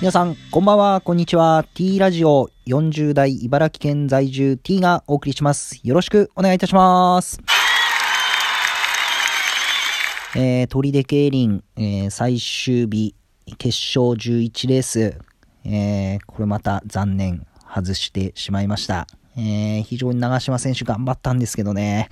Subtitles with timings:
[0.00, 1.66] 皆さん、こんばんは、こんにちは。
[1.74, 5.78] T ラジオ40代茨城県在住 T がお送りします。
[5.84, 7.38] よろしくお願いいたします。
[10.36, 13.14] えー、鳥出競輪、えー最終日、
[13.58, 15.18] 決勝11レース、
[15.66, 19.06] えーこれまた残念、外してしまいました。
[19.36, 22.08] えー非常に長島選手頑張ったんですけどね、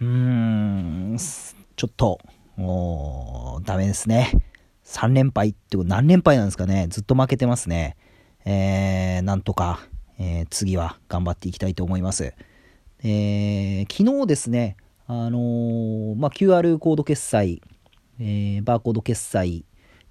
[0.00, 2.18] うーん、ちょっと、
[2.58, 4.32] おーダメですね。
[4.86, 7.96] 3連敗って何連敗なんですかねずっと負けてますね。
[8.44, 9.80] えー、なんとか、
[10.18, 12.32] えー次は頑張っていきたいと思います。
[13.02, 14.76] えー昨日ですね、
[15.08, 17.60] あのーまあ、QR コード決済、
[18.20, 19.64] えーバーコード決済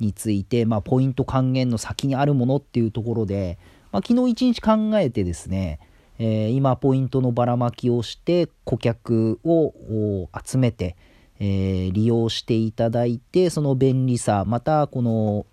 [0.00, 3.58] について、まあ、ポイント還元の先にあるものっていうところで、
[3.92, 5.80] まあ、昨日一日考えてですね、
[6.18, 10.96] えー今ポイントのばらまきをして顧客を集めて、
[11.44, 15.44] えー利用していただいてその便利さまたこの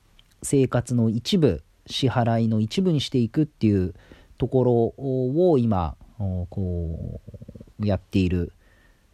[0.44, 3.96] 生活の一部支払いの一部にしていくっていう
[4.38, 5.96] ところを今
[6.52, 7.20] こ
[7.80, 8.54] うやっている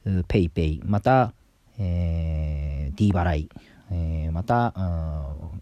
[0.06, 1.31] PayPay また、
[1.80, 3.50] えー D 払い、
[3.92, 4.73] えーまた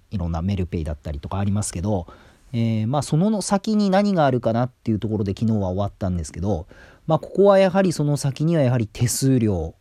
[0.09, 2.07] いろんなメルペイだったりとかありますけど、
[2.53, 6.65] えーまあ、その先に何があるかなっていうところで昨日は終わったんですけど、
[7.05, 9.75] まあ、ここはやはりその先にはやはり手数料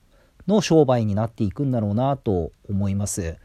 [0.47, 3.37] の商売になっていくんだろうなと思います。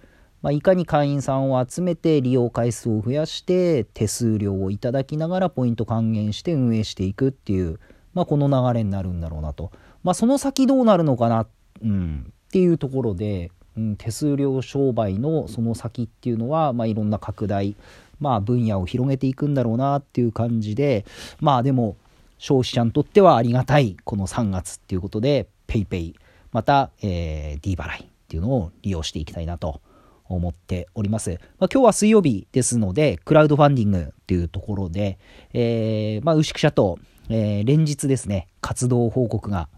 [0.41, 7.79] まあ、いかに会員さんを集めて利用回数を増やして手数料をいただきながらポイント還元して運営していくっていう、
[8.13, 9.71] まあ、この流れになるんだろうなと、
[10.03, 11.47] まあ、その先どうなるのかな、
[11.83, 17.75] うん、っていうところで、うん、手数料商売のその先っていうのは、まあ、いろんな拡大、
[18.19, 21.05] まあ、分野を広げていくんだろうなっていう感じで
[21.39, 21.97] まあでも
[22.37, 26.13] 消費者にとってはありがたいこの3月っていうことで PayPay
[26.57, 29.79] また、えー D 払いっていうのを利用していきたいなと
[30.27, 31.39] 思っております。
[31.59, 35.19] まあ、今日は水曜日ですので、クラウドファンディングっていうところで、
[35.53, 36.97] えーまあ、牛久社と、
[37.29, 39.69] えー連日ですね、活動報告が、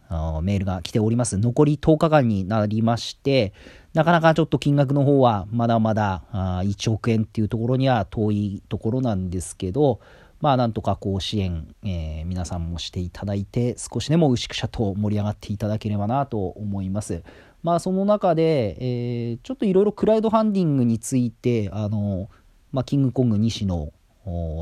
[0.41, 1.37] メールが来ております。
[1.37, 3.51] 残り10日間になりまして、
[3.93, 9.99] なかなかちょっと金額の方はまだまだ1億円っていうところには遠いところなんですけど、
[10.41, 17.23] まあなんとかこう支援、えー皆さんもしていただいて少しでも牛久社と盛り上がっていただければなと思います。
[17.63, 22.29] まあその中で、えーちょっといろいろクラウドファンディングについてあの、
[22.71, 23.91] まあ、キングコング西野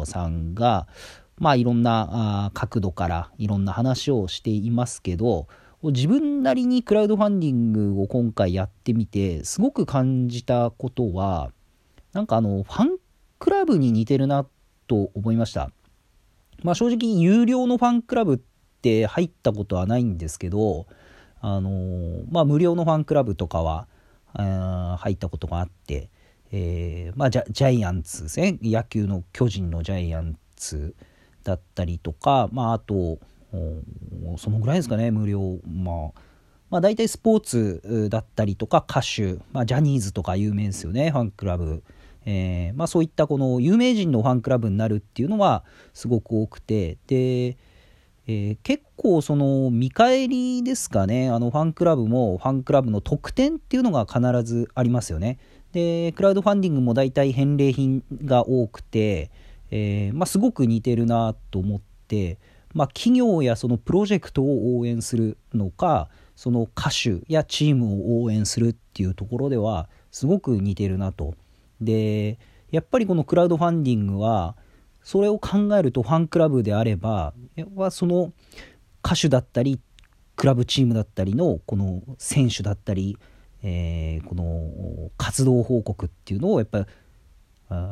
[0.06, 0.88] さんが
[1.38, 5.48] まあいろんな角度からいろんな話をしていますけど
[5.84, 11.52] 自分なりにクラウドファンディングを今回やってみてすごく感じたことは
[12.14, 12.98] なんかあのファン
[13.40, 14.48] クラブに似てるな
[14.88, 15.72] と思いました。
[16.64, 18.40] まあ正直有料のファンクラブっ
[18.82, 20.88] て入ったことはないんですけど、
[21.42, 23.88] あのーまあ無料のファンクラブとかは、
[24.34, 26.10] 入ったことがあって、
[26.52, 28.58] えーまあジャジャイアンツですね。
[28.62, 30.96] 野球の巨人のジャイアンツ
[31.44, 33.20] だったりとか、まああと、
[34.38, 35.60] そのぐらいですかね、無料。
[35.66, 36.20] まあ、
[36.70, 41.84] まあ大体スポーツだったりとか歌手、まあジャニーズとか有名ですよね、ファンクラブ。
[42.30, 47.58] えーまあ、そういったこの有名人のファンクラブになるっていうのはすごく多くてで、
[48.28, 55.38] えー結構その見返りですかねあのファンクラブもファンクラブの特典っていうのが必ずありますよね
[55.72, 59.30] でクラウドファンディングも大体返礼品が多くて、
[59.72, 62.40] えーまあ、すごく似てるなと思って、
[62.74, 71.36] まあ、企業やそのプロジェクトを応援するのかその歌手やチームを応援するっていうところではすごく似てるなと。
[71.82, 72.40] で
[72.72, 74.56] やっぱりこのクラウドファンディングは
[75.04, 78.34] それを考えるとファンクラブであればやっぱその
[79.06, 79.80] 歌手だったり
[80.36, 83.18] クラブチームだったりのこの選手だったり、
[83.64, 86.86] えーこの活動報告っていうのをやっぱり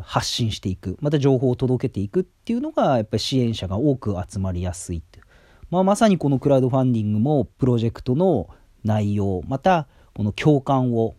[0.04, 0.98] 発信していく。
[1.02, 5.26] また情報を届けていくっていうのがやっぱり支援者が多く集まりやすいっていう。
[5.70, 8.50] まあ、まさにこのクラウドファンディングもプロジェクトの
[8.84, 11.16] 内容またこの共感を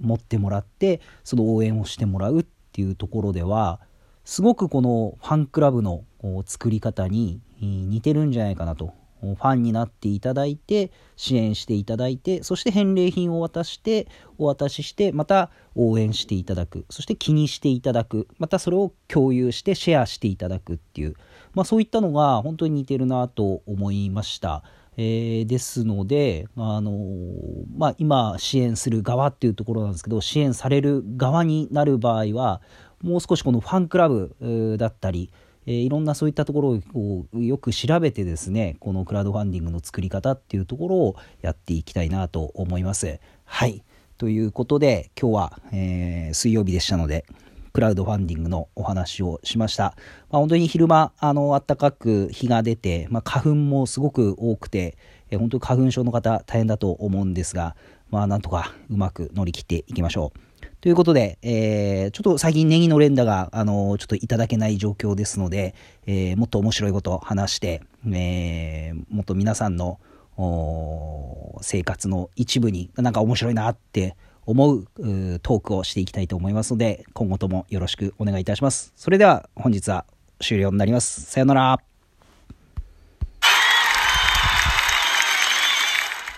[0.00, 3.80] 持ってもらってその応援をしてもらうっていうところでは
[4.24, 6.04] すごくこのファンクラブの
[6.46, 14.08] 作り方に似てるんじゃないかなとファンになっていただいて支援していただいてそして返礼品を渡して
[14.38, 16.86] お渡ししてまた応援していただく。
[16.90, 18.26] そして気にしていただく。
[18.38, 21.14] またそれを共有してシェアしていただくっていう、
[21.52, 24.62] まあ、そういったのが本当に似てるなと思いました。
[25.02, 26.94] えーですので、あのー
[27.74, 32.60] まあ、今支援する側っていうところなんですけど支援される側になる場合は
[33.02, 35.32] もう少しこのファンクラブだったり、
[35.64, 43.20] えーいろんなそういったところをよく調べてですねこのクラウドファンディングの作り方っていうところをやっていきたいなと思います。
[43.44, 43.82] はい
[44.18, 47.24] ということで今日は、え水曜日でしたので
[47.80, 49.94] クラウドファンディングのお話をしました。
[50.30, 54.98] まあ、本当に昼間、あの、暖かく日が出て、まあ、花粉もすごく多くて、
[55.30, 57.76] え本当に花粉症の方大変だと思うんですが、
[58.10, 60.66] まあ、なんとかうまく乗り切っていきましょう。
[60.82, 65.74] ということで、えー、ちょっと最近ネギの連打が、あのちょっといただけない状況ですので、
[66.04, 67.80] えー、もっと面白いことを話して、
[68.12, 69.98] えー、もっと皆さんの
[71.62, 74.84] 生活の一部になんか面白いなって思う
[75.42, 78.92] トークをしていきたいと思いますので、今後ともよろしくお願いいたします。
[78.96, 80.04] それでは本日は
[80.40, 81.22] 終了になります。
[81.22, 81.89] さよなら。